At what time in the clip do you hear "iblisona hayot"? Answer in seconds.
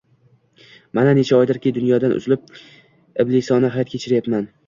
3.25-3.95